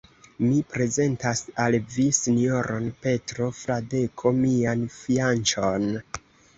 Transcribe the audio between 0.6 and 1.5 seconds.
prezentas